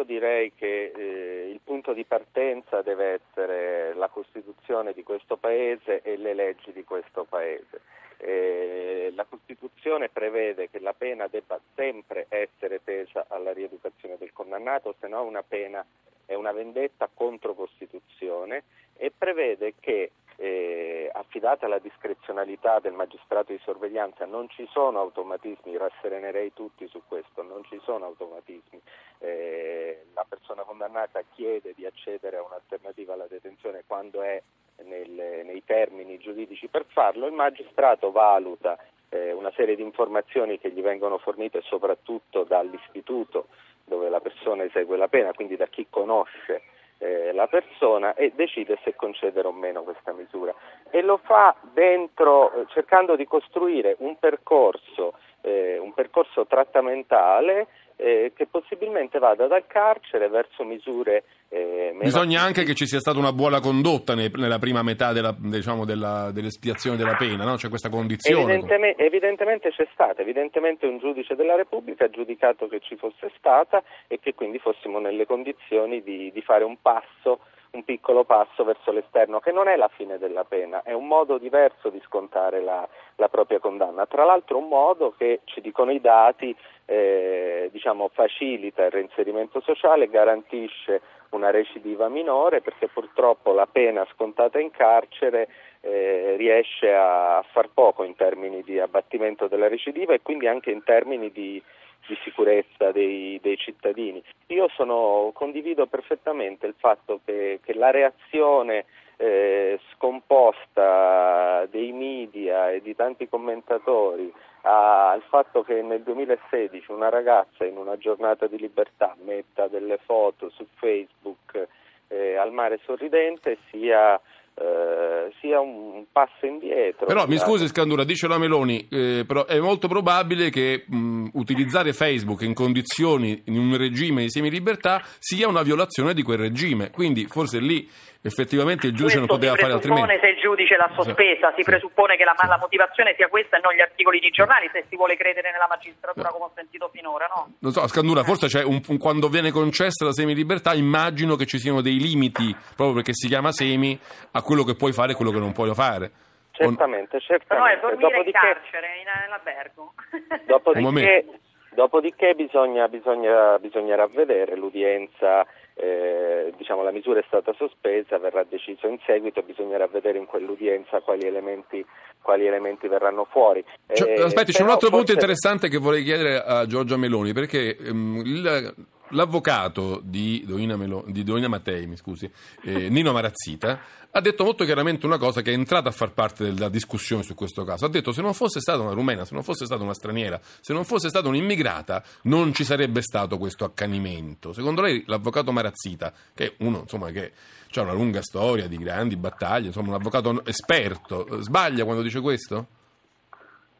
io 0.00 0.04
direi 0.04 0.52
che 0.54 0.92
eh, 0.94 1.50
il 1.50 1.60
punto 1.62 1.92
di 1.92 2.04
partenza 2.04 2.80
deve 2.80 3.20
essere 3.20 3.92
la 3.94 4.08
Costituzione 4.08 4.94
di 4.94 5.02
questo 5.02 5.36
Paese 5.36 6.00
e 6.02 6.16
le 6.16 6.32
leggi 6.32 6.72
di 6.72 6.84
questo 6.84 7.24
Paese. 7.24 7.80
Eh, 8.16 9.12
la 9.14 9.24
Costituzione 9.24 10.08
prevede 10.08 10.70
che 10.70 10.80
la 10.80 10.94
pena 10.94 11.26
debba 11.26 11.60
sempre 11.74 12.26
essere 12.28 12.82
tesa 12.82 13.26
alla 13.28 13.52
rieducazione 13.52 14.16
del 14.18 14.32
condannato, 14.32 14.94
se 15.00 15.06
no 15.06 15.22
una 15.22 15.42
pena 15.42 15.84
è 16.24 16.34
una 16.34 16.52
vendetta 16.52 17.08
contro 17.12 17.54
Costituzione 17.54 18.64
e 18.96 19.12
prevede 19.16 19.74
che 19.80 20.12
eh, 20.36 21.10
data 21.40 21.66
la 21.66 21.78
discrezionalità 21.78 22.78
del 22.78 22.92
magistrato 22.92 23.50
di 23.52 23.58
sorveglianza, 23.64 24.26
non 24.26 24.48
ci 24.50 24.68
sono 24.70 25.00
automatismi, 25.00 25.76
rasserenerei 25.76 26.52
tutti 26.52 26.86
su 26.86 27.02
questo, 27.08 27.42
non 27.42 27.64
ci 27.64 27.80
sono 27.82 28.04
automatismi. 28.04 28.79
Eh, 29.22 30.06
la 30.14 30.24
persona 30.28 30.62
condannata 30.62 31.22
chiede 31.34 31.74
di 31.76 31.84
accedere 31.84 32.38
a 32.38 32.42
un'alternativa 32.42 33.12
alla 33.12 33.26
detenzione 33.28 33.84
quando 33.86 34.22
è 34.22 34.42
nel, 34.84 35.10
nei 35.44 35.62
termini 35.64 36.18
giuridici 36.18 36.68
per 36.68 36.86
farlo, 36.88 37.26
il 37.26 37.32
magistrato 37.32 38.10
valuta 38.10 38.78
eh, 39.10 39.32
una 39.32 39.52
serie 39.54 39.76
di 39.76 39.82
informazioni 39.82 40.58
che 40.58 40.70
gli 40.70 40.80
vengono 40.80 41.18
fornite 41.18 41.60
soprattutto 41.62 42.44
dall'istituto 42.44 43.48
dove 43.84 44.08
la 44.08 44.20
persona 44.20 44.64
esegue 44.64 44.96
la 44.96 45.08
pena, 45.08 45.32
quindi 45.32 45.56
da 45.56 45.66
chi 45.66 45.86
conosce 45.90 46.62
eh, 46.98 47.32
la 47.32 47.48
persona 47.48 48.14
e 48.14 48.32
decide 48.34 48.78
se 48.84 48.94
concedere 48.94 49.48
o 49.48 49.52
meno 49.52 49.82
questa 49.82 50.12
misura. 50.12 50.54
E 50.90 51.02
lo 51.02 51.16
fa 51.16 51.56
dentro 51.72 52.52
eh, 52.52 52.66
cercando 52.68 53.16
di 53.16 53.26
costruire 53.26 53.96
un 53.98 54.16
percorso, 54.18 55.14
eh, 55.40 55.78
un 55.78 55.92
percorso 55.92 56.46
trattamentale 56.46 57.66
eh, 58.00 58.32
che 58.34 58.46
possibilmente 58.46 59.18
vada 59.18 59.46
dal 59.46 59.66
carcere 59.66 60.28
verso 60.28 60.64
misure 60.64 61.24
eh, 61.52 61.92
Bisogna 61.98 62.42
anche 62.42 62.62
che 62.62 62.74
ci 62.74 62.86
sia 62.86 63.00
stata 63.00 63.18
una 63.18 63.32
buona 63.32 63.58
condotta 63.58 64.14
nei, 64.14 64.30
nella 64.36 64.60
prima 64.60 64.82
metà 64.82 65.12
della, 65.12 65.34
diciamo, 65.36 65.84
della, 65.84 66.30
dell'espiazione 66.32 66.96
della 66.96 67.16
pena, 67.16 67.44
no? 67.44 67.56
c'è 67.56 67.68
questa 67.68 67.88
condizione. 67.88 68.52
Evidentemente, 68.52 69.04
evidentemente, 69.04 69.70
c'è 69.70 69.88
stata, 69.92 70.22
evidentemente 70.22 70.86
un 70.86 70.98
giudice 70.98 71.34
della 71.34 71.56
Repubblica 71.56 72.04
ha 72.04 72.10
giudicato 72.10 72.68
che 72.68 72.78
ci 72.80 72.96
fosse 72.96 73.32
stata 73.36 73.82
e 74.06 74.20
che 74.20 74.34
quindi 74.34 74.58
fossimo 74.60 75.00
nelle 75.00 75.26
condizioni 75.26 76.02
di, 76.02 76.30
di 76.32 76.40
fare 76.40 76.62
un 76.62 76.76
passo 76.80 77.40
un 77.72 77.84
piccolo 77.84 78.24
passo 78.24 78.64
verso 78.64 78.90
l'esterno, 78.90 79.40
che 79.40 79.52
non 79.52 79.68
è 79.68 79.76
la 79.76 79.88
fine 79.88 80.18
della 80.18 80.44
pena, 80.44 80.82
è 80.82 80.92
un 80.92 81.06
modo 81.06 81.38
diverso 81.38 81.88
di 81.88 82.00
scontare 82.04 82.60
la, 82.60 82.86
la 83.16 83.28
propria 83.28 83.58
condanna. 83.58 84.06
Tra 84.06 84.24
l'altro 84.24 84.58
un 84.58 84.68
modo 84.68 85.14
che, 85.16 85.40
ci 85.44 85.60
dicono 85.60 85.92
i 85.92 86.00
dati, 86.00 86.54
eh, 86.86 87.68
diciamo, 87.72 88.10
facilita 88.12 88.84
il 88.84 88.90
reinserimento 88.90 89.60
sociale, 89.60 90.08
garantisce 90.08 91.00
una 91.30 91.50
recidiva 91.50 92.08
minore 92.08 92.60
perché 92.60 92.88
purtroppo 92.88 93.52
la 93.52 93.66
pena 93.66 94.04
scontata 94.12 94.58
in 94.58 94.72
carcere 94.72 95.48
eh, 95.80 96.34
riesce 96.36 96.92
a 96.92 97.44
far 97.52 97.68
poco 97.72 98.02
in 98.02 98.16
termini 98.16 98.62
di 98.62 98.80
abbattimento 98.80 99.46
della 99.46 99.68
recidiva 99.68 100.12
e 100.12 100.22
quindi 100.22 100.48
anche 100.48 100.72
in 100.72 100.82
termini 100.82 101.30
di, 101.30 101.62
di 102.10 102.18
sicurezza 102.24 102.90
dei, 102.90 103.38
dei, 103.40 103.56
cittadini. 103.56 104.20
Io 104.48 104.68
sono, 104.74 105.30
condivido 105.32 105.86
perfettamente 105.86 106.66
il 106.66 106.74
fatto 106.76 107.20
che, 107.24 107.60
che 107.62 107.72
la 107.74 107.92
reazione 107.92 108.86
eh, 109.16 109.78
scomposta 109.92 111.66
dei 111.70 111.92
media 111.92 112.72
e 112.72 112.82
di 112.82 112.96
tanti 112.96 113.28
commentatori 113.28 114.32
al 114.62 115.22
fatto 115.28 115.62
che 115.62 115.80
nel 115.82 116.02
2016 116.02 116.90
una 116.90 117.08
ragazza 117.08 117.64
in 117.64 117.76
una 117.76 117.96
giornata 117.96 118.46
di 118.46 118.58
libertà 118.58 119.14
metta 119.22 119.68
delle 119.68 119.98
foto 120.04 120.50
su 120.50 120.66
Facebook 120.74 121.68
eh, 122.08 122.34
al 122.34 122.52
mare 122.52 122.80
sorridente 122.84 123.56
sia 123.70 124.20
eh, 124.54 125.09
sia 125.40 125.60
un 125.60 126.04
passo 126.10 126.46
indietro. 126.46 127.06
Però 127.06 127.26
mi 127.26 127.38
scusi 127.38 127.66
Scandura, 127.66 128.04
dice 128.04 128.26
la 128.26 128.38
Meloni, 128.38 128.88
eh, 128.90 129.24
però 129.26 129.46
è 129.46 129.58
molto 129.58 129.88
probabile 129.88 130.50
che 130.50 130.84
mh, 130.86 131.28
utilizzare 131.34 131.92
Facebook 131.92 132.42
in 132.42 132.54
condizioni, 132.54 133.42
in 133.46 133.58
un 133.58 133.76
regime 133.76 134.22
di 134.22 134.30
semilibertà, 134.30 135.02
sia 135.18 135.48
una 135.48 135.62
violazione 135.62 136.14
di 136.14 136.22
quel 136.22 136.38
regime, 136.38 136.90
quindi 136.90 137.26
forse 137.26 137.58
lì 137.58 137.88
effettivamente 138.22 138.86
il 138.86 138.92
giudice 138.92 139.18
Questo 139.18 139.32
non 139.32 139.38
poteva 139.38 139.56
fare 139.56 139.72
altrimenti. 139.72 140.18
se 140.20 140.28
il 140.28 140.40
giudice 140.40 140.76
l'ha 140.76 140.90
sospesa, 140.94 141.52
si 141.56 141.62
presuppone 141.62 142.16
che 142.16 142.24
la, 142.24 142.34
la, 142.36 142.58
motivazione 142.60 143.14
sia 143.16 143.28
questa 143.28 143.56
e 143.56 143.60
non 143.62 143.72
gli 143.72 143.80
articoli 143.80 144.20
di 144.20 144.28
giornali, 144.30 144.68
se 144.72 144.84
si 144.88 144.96
vuole 144.96 145.16
credere 145.16 145.50
nella 145.50 145.66
magistratura 145.68 146.28
come 146.28 146.44
ho 146.44 146.52
sentito 146.54 146.90
finora, 146.92 147.26
no? 147.34 147.54
Non 147.60 147.72
so, 147.72 147.86
Scandura, 147.86 148.22
forse 148.22 148.46
c'è 148.46 148.62
un, 148.62 148.80
un, 148.86 148.98
quando 148.98 149.28
viene 149.28 149.50
concessa 149.50 150.04
la 150.04 150.12
semilibertà 150.12 150.74
immagino 150.74 151.36
che 151.36 151.46
ci 151.46 151.58
siano 151.58 151.80
dei 151.80 151.98
limiti, 151.98 152.54
proprio 152.76 152.96
perché 152.96 153.14
si 153.14 153.26
chiama 153.26 153.52
semi, 153.52 153.98
a 154.32 154.42
quello 154.42 154.64
che 154.64 154.74
puoi 154.74 154.92
fare 154.92 155.14
quello 155.20 155.32
che 155.32 155.38
non 155.38 155.52
puoi 155.52 155.74
fare. 155.74 156.10
Certamente, 156.52 157.20
certamente. 157.20 157.46
Però 157.46 157.64
è 157.64 157.78
dormire 157.80 158.10
dopodiché, 158.10 158.46
in 158.46 158.52
carcere, 158.54 158.86
in, 158.96 159.08
in 159.26 159.32
albergo. 159.32 159.92
Dopodiché, 160.46 161.26
dopodiché 161.74 162.34
bisogna, 162.34 162.88
bisogna, 162.88 163.58
bisognerà 163.58 164.06
vedere 164.06 164.56
l'udienza 164.56 165.46
eh, 165.74 166.52
diciamo, 166.56 166.82
la 166.82 166.90
misura 166.90 167.20
è 167.20 167.24
stata 167.26 167.54
sospesa, 167.56 168.18
verrà 168.18 168.44
deciso 168.44 168.86
in 168.86 168.98
seguito, 169.06 169.42
bisognerà 169.42 169.86
vedere 169.86 170.18
in 170.18 170.26
quell'udienza 170.26 171.00
quali 171.00 171.26
elementi, 171.26 171.84
quali 172.20 172.46
elementi 172.46 172.86
verranno 172.86 173.26
fuori. 173.30 173.64
Cioè, 173.90 174.18
eh, 174.18 174.22
aspetti, 174.22 174.52
c'è 174.52 174.62
un 174.62 174.68
altro 174.68 174.88
forse... 174.88 174.96
punto 174.96 175.12
interessante 175.12 175.68
che 175.68 175.78
vorrei 175.78 176.02
chiedere 176.02 176.42
a 176.42 176.66
Giorgia 176.66 176.98
Meloni, 176.98 177.32
perché 177.32 177.76
um, 177.80 178.20
il, 178.24 178.74
l'avvocato 179.10 180.00
di 180.02 180.44
Doina, 180.46 180.76
Melo, 180.76 181.04
di 181.06 181.22
Doina 181.22 181.48
Mattei, 181.48 181.96
scusi, 181.96 182.30
eh, 182.62 182.88
Nino 182.88 183.12
Marazzita, 183.12 183.80
ha 184.12 184.20
detto 184.20 184.42
molto 184.42 184.64
chiaramente 184.64 185.06
una 185.06 185.18
cosa 185.18 185.40
che 185.40 185.52
è 185.52 185.54
entrata 185.54 185.88
a 185.88 185.92
far 185.92 186.12
parte 186.12 186.44
della 186.44 186.68
discussione 186.68 187.22
su 187.22 187.34
questo 187.34 187.64
caso. 187.64 187.84
Ha 187.84 187.88
detto 187.88 188.10
se 188.10 188.22
non 188.22 188.34
fosse 188.34 188.60
stata 188.60 188.80
una 188.82 188.92
rumena, 188.92 189.24
se 189.24 189.34
non 189.34 189.44
fosse 189.44 189.66
stata 189.66 189.82
una 189.82 189.94
straniera, 189.94 190.40
se 190.42 190.72
non 190.72 190.84
fosse 190.84 191.08
stata 191.08 191.28
un'immigrata, 191.28 192.02
non 192.22 192.52
ci 192.52 192.64
sarebbe 192.64 193.02
stato 193.02 193.38
questo 193.38 193.64
accanimento. 193.64 194.52
Secondo 194.52 194.80
lei 194.82 195.04
l'avvocato 195.06 195.52
Marazzita, 195.52 196.12
che 196.34 196.46
è 196.46 196.52
uno 196.58 196.80
insomma, 196.80 197.10
che 197.10 197.32
ha 197.72 197.82
una 197.82 197.92
lunga 197.92 198.20
storia 198.20 198.66
di 198.66 198.78
grandi 198.78 199.16
battaglie, 199.16 199.68
insomma 199.68 199.90
un 199.90 199.94
avvocato 199.94 200.44
esperto, 200.44 201.40
sbaglia 201.40 201.84
quando 201.84 202.02
dice 202.02 202.20
questo? 202.20 202.66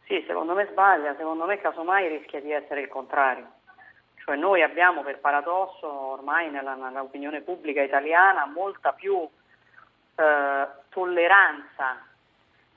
Sì, 0.06 0.22
secondo 0.26 0.54
me 0.54 0.68
sbaglia, 0.70 1.14
secondo 1.16 1.44
me 1.44 1.60
casomai 1.60 2.08
rischia 2.08 2.40
di 2.40 2.52
essere 2.52 2.82
il 2.82 2.88
contrario. 2.88 3.46
Cioè 4.24 4.36
noi 4.36 4.62
abbiamo 4.62 5.02
per 5.02 5.18
paradosso 5.18 5.88
ormai 5.88 6.50
nella, 6.50 6.74
nell'opinione 6.74 7.40
pubblica 7.40 7.82
italiana 7.82 8.46
molta 8.46 8.92
più 8.92 9.26
eh, 10.14 10.66
tolleranza 10.90 12.04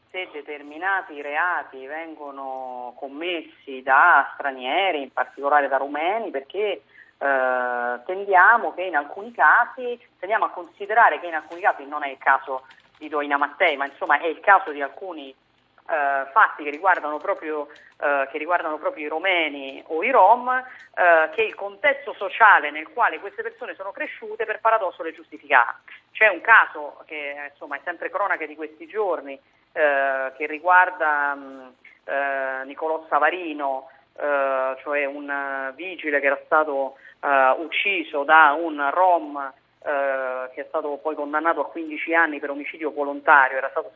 se 0.10 0.30
determinati 0.32 1.22
reati 1.22 1.88
vengono 1.88 2.94
commessi 2.98 3.82
da 3.82 4.32
stranieri, 4.36 5.02
in 5.02 5.12
particolare 5.12 5.68
da 5.68 5.78
rumeni, 5.78 6.30
perché 6.30 6.84
eh, 7.18 8.00
tendiamo 8.06 8.74
casi, 9.32 10.00
tendiamo 10.20 10.46
a 10.46 10.50
considerare 10.52 11.20
che 11.20 11.26
in 11.26 11.34
alcuni 11.34 11.62
casi 11.62 11.86
non 11.86 12.04
è 12.04 12.10
il 12.10 12.20
caso 12.20 12.68
di 13.00 13.10
Doina 13.10 13.38
Mattei, 13.38 13.76
ma 13.76 13.86
insomma 13.86 14.20
è 14.20 14.28
il 14.28 14.40
caso 14.40 14.70
di 14.72 14.84
alcuni 14.84 15.34
eh, 15.90 16.32
fatti 16.32 16.64
che 16.64 16.70
riguardano, 16.70 17.18
proprio, 17.18 17.68
eh, 18.00 18.28
che 18.32 18.38
riguardano, 18.38 18.78
proprio, 18.78 19.06
i 19.06 19.10
romeni 19.10 19.84
o 19.88 20.04
i 20.04 20.12
rom, 20.12 20.50
eh, 20.50 21.30
che 21.32 21.42
il 21.42 21.56
contesto 21.56 22.14
sociale 22.14 22.72
nel 22.72 22.88
quale 22.94 23.20
queste 23.20 23.42
persone 23.42 23.76
sono 23.76 23.92
cresciute 23.92 24.46
per 24.46 24.60
paradosso 24.62 25.04
le 25.04 25.14
giustificava. 25.14 25.78
C'è 26.12 26.28
un 26.28 26.42
caso 26.42 27.02
che 27.06 27.50
insomma, 27.52 27.76
è 27.76 27.82
sempre 27.84 28.10
cronaca 28.10 28.46
di 28.46 28.56
questi 28.56 28.88
giorni 28.88 29.38
eh, 29.74 30.32
che 30.38 30.48
riguarda 30.48 31.36
mh, 31.36 31.74
eh, 32.06 32.64
Nicolò 32.66 33.06
Savarino, 33.10 33.90
eh, 34.16 34.78
cioè 34.84 35.06
un 35.06 35.74
vigile 35.76 36.20
che 36.20 36.28
era 36.28 36.40
stato 36.46 36.98
ucciso 37.24 38.26
da 38.26 38.52
un 38.52 38.90
rom 38.92 39.54
che 39.82 40.62
è 40.62 40.66
stato 40.68 40.98
poi 41.02 41.16
condannato 41.16 41.62
a 41.62 41.70
15 41.70 42.14
anni 42.14 42.40
per 42.40 42.50
omicidio 42.50 42.92
volontario, 42.92 43.58
era 43.58 43.70
stato 43.70 43.94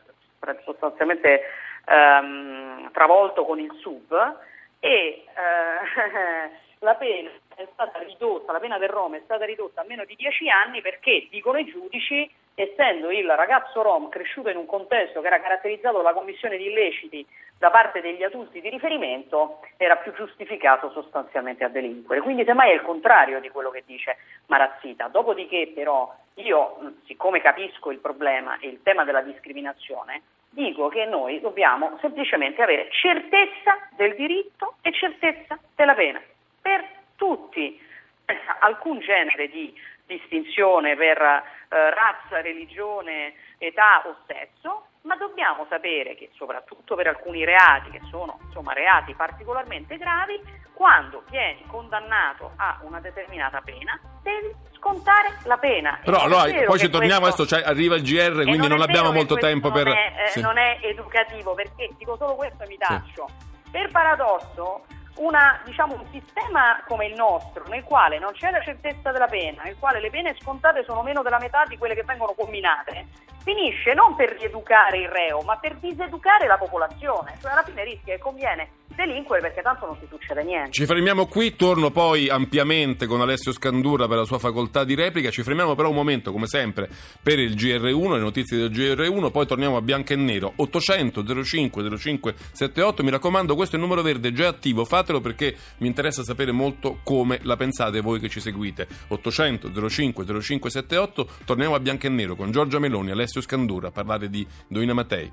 sostanzialmente 0.64 1.42
ehm, 1.88 2.90
travolto 2.92 3.44
con 3.44 3.58
il 3.58 3.72
sub 3.80 4.36
e 4.80 4.88
eh, 4.88 5.24
la 6.80 6.94
pena 6.94 7.30
è 7.54 7.66
stata 7.72 7.98
ridotta, 8.00 8.52
la 8.52 8.60
pena 8.60 8.78
del 8.78 8.88
Rom 8.88 9.16
è 9.16 9.20
stata 9.24 9.44
ridotta 9.44 9.80
a 9.80 9.84
meno 9.84 10.04
di 10.04 10.14
10 10.14 10.48
anni 10.48 10.80
perché, 10.80 11.26
dicono 11.28 11.58
i 11.58 11.64
giudici, 11.64 12.30
essendo 12.54 13.10
il 13.10 13.28
ragazzo 13.28 13.82
Rom 13.82 14.08
cresciuto 14.08 14.48
in 14.48 14.56
un 14.56 14.66
contesto 14.66 15.20
che 15.20 15.26
era 15.26 15.40
caratterizzato 15.40 15.96
dalla 15.96 16.12
commissione 16.12 16.56
di 16.56 16.66
illeciti 16.66 17.26
da 17.58 17.70
parte 17.70 18.00
degli 18.00 18.22
adulti 18.22 18.60
di 18.60 18.68
riferimento, 18.68 19.60
era 19.76 19.96
più 19.96 20.12
giustificato 20.12 20.90
sostanzialmente 20.92 21.64
a 21.64 21.68
delinquere. 21.68 22.20
Quindi 22.20 22.44
semmai 22.44 22.70
è 22.70 22.74
il 22.74 22.82
contrario 22.82 23.40
di 23.40 23.48
quello 23.48 23.70
che 23.70 23.82
dice 23.84 24.16
Marazzita. 24.46 25.08
Dopodiché 25.08 25.72
però 25.74 26.14
io, 26.34 26.94
siccome 27.06 27.40
capisco 27.40 27.90
il 27.90 27.98
problema 27.98 28.58
e 28.60 28.68
il 28.68 28.82
tema 28.82 29.02
della 29.02 29.22
discriminazione, 29.22 30.22
dico 30.50 30.88
che 30.88 31.04
noi 31.04 31.40
dobbiamo 31.40 31.98
semplicemente 32.00 32.62
avere 32.62 32.88
certezza 32.90 33.88
del 33.96 34.14
diritto 34.14 34.76
e 34.82 34.92
certezza 34.92 35.58
della 35.74 35.94
pena. 35.94 36.20
Per 36.60 36.84
tutti, 37.16 37.80
alcun 38.60 39.00
genere 39.00 39.48
di 39.48 39.74
distinzione 40.06 40.96
per 40.96 41.20
eh, 41.20 41.44
razza, 41.68 42.40
religione, 42.40 43.34
età 43.58 44.02
o 44.06 44.16
sesso, 44.26 44.86
ma 45.02 45.16
dobbiamo 45.16 45.66
sapere 45.68 46.14
che 46.14 46.30
soprattutto 46.34 46.94
per 46.94 47.06
alcuni 47.06 47.44
reati, 47.44 47.90
che 47.90 48.00
sono 48.10 48.38
insomma, 48.44 48.72
reati 48.72 49.14
particolarmente 49.14 49.96
gravi, 49.96 50.40
quando 50.72 51.24
vieni 51.30 51.64
condannato 51.66 52.52
a 52.56 52.78
una 52.82 53.00
determinata 53.00 53.60
pena 53.60 53.98
devi 54.22 54.54
scontare 54.78 55.36
la 55.44 55.58
pena. 55.58 55.98
Però 56.02 56.20
allora, 56.20 56.44
poi 56.64 56.78
ci 56.78 56.88
torniamo 56.88 57.22
questo- 57.22 57.42
adesso, 57.42 57.56
cioè, 57.56 57.68
arriva 57.68 57.96
il 57.96 58.02
GR, 58.02 58.42
quindi 58.44 58.68
non, 58.68 58.80
è 58.80 58.84
abbiamo 58.84 59.12
molto 59.12 59.34
tempo 59.34 59.70
per... 59.70 59.84
Non 59.84 59.94
è, 59.94 60.12
eh, 60.24 60.30
sì. 60.30 60.40
non 60.40 60.56
è 60.56 60.78
educativo, 60.82 61.54
perché 61.54 61.90
dico 61.98 62.16
solo 62.16 62.34
questo 62.34 62.62
e 62.62 62.66
mi 62.68 62.78
taccio. 62.78 63.28
Per 63.70 63.90
paradosso, 63.90 64.84
una, 65.16 65.60
diciamo, 65.64 65.94
un 65.94 66.06
sistema 66.10 66.82
come 66.86 67.06
il 67.06 67.14
nostro, 67.14 67.64
nel 67.68 67.84
quale 67.84 68.18
non 68.18 68.32
c'è 68.32 68.50
la 68.50 68.62
certezza 68.62 69.10
della 69.10 69.26
pena, 69.26 69.62
nel 69.64 69.76
quale 69.78 70.00
le 70.00 70.10
pene 70.10 70.34
scontate 70.40 70.84
sono 70.84 71.02
meno 71.02 71.22
della 71.22 71.38
metà 71.38 71.64
di 71.66 71.76
quelle 71.76 71.94
che 71.94 72.04
vengono 72.04 72.32
combinate, 72.34 73.06
finisce 73.48 73.94
non 73.94 74.14
per 74.14 74.36
rieducare 74.38 74.98
il 74.98 75.08
reo, 75.08 75.40
ma 75.40 75.56
per 75.56 75.76
diseducare 75.76 76.46
la 76.46 76.58
popolazione. 76.58 77.38
Cioè 77.40 77.52
alla 77.52 77.62
fine 77.62 77.82
rischia 77.82 78.12
e 78.12 78.18
conviene 78.18 78.68
delinquere 78.98 79.40
perché 79.40 79.62
tanto 79.62 79.86
non 79.86 79.98
ti 79.98 80.06
succede 80.08 80.42
niente. 80.42 80.72
Ci 80.72 80.84
fermiamo 80.84 81.26
qui, 81.26 81.54
torno 81.54 81.90
poi 81.90 82.28
ampiamente 82.28 83.06
con 83.06 83.20
Alessio 83.20 83.52
Scandura 83.52 84.08
per 84.08 84.18
la 84.18 84.24
sua 84.24 84.40
facoltà 84.40 84.82
di 84.82 84.94
replica, 84.96 85.30
ci 85.30 85.42
fermiamo 85.44 85.76
però 85.76 85.90
un 85.90 85.94
momento 85.94 86.32
come 86.32 86.48
sempre 86.48 86.88
per 87.22 87.38
il 87.38 87.54
GR1, 87.54 88.14
le 88.14 88.18
notizie 88.18 88.56
del 88.56 88.70
GR1, 88.70 89.30
poi 89.30 89.46
torniamo 89.46 89.76
a 89.76 89.82
bianco 89.82 90.14
e 90.14 90.16
nero, 90.16 90.52
800 90.56 91.44
05 91.44 91.96
05 91.96 92.34
78, 92.52 93.04
mi 93.04 93.10
raccomando 93.10 93.54
questo 93.54 93.76
è 93.76 93.78
il 93.78 93.84
numero 93.84 94.02
verde 94.02 94.32
già 94.32 94.48
attivo, 94.48 94.84
fatelo 94.84 95.20
perché 95.20 95.54
mi 95.78 95.86
interessa 95.86 96.24
sapere 96.24 96.50
molto 96.50 96.98
come 97.04 97.38
la 97.42 97.56
pensate 97.56 98.00
voi 98.00 98.18
che 98.18 98.28
ci 98.28 98.40
seguite, 98.40 98.88
800 99.08 99.88
05 99.88 100.40
05 100.40 100.70
78, 100.70 101.28
torniamo 101.44 101.76
a 101.76 101.80
bianco 101.80 102.06
e 102.06 102.10
nero 102.10 102.34
con 102.34 102.50
Giorgia 102.50 102.80
Meloni, 102.80 103.12
Alessio 103.12 103.37
Alessio 103.38 103.40
Scandura 103.40 103.88
a 103.88 103.90
parlare 103.90 104.28
di 104.28 104.46
Doina 104.66 104.94
Matei. 104.94 105.30